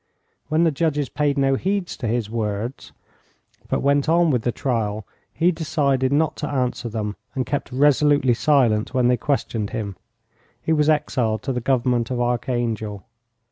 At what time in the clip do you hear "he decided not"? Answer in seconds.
5.31-6.35